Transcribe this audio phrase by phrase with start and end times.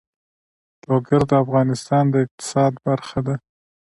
[0.87, 3.35] لوگر د افغانستان د اقتصاد برخه ده.